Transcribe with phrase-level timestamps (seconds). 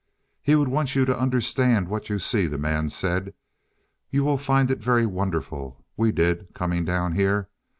[0.41, 3.35] "He would want you to understand what you see," the man said.
[4.09, 7.49] "You will find it very wonderful we did, coming down here.